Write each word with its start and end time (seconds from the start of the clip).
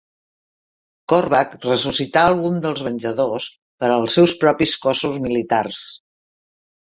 Korvac 1.11 1.51
ressuscita 1.65 2.23
alguns 2.29 2.63
dels 2.63 2.81
venjadors 2.87 3.47
per 3.83 3.91
als 3.97 4.17
seus 4.19 4.35
propis 4.45 4.75
cossos 4.87 5.19
militars. 5.27 5.83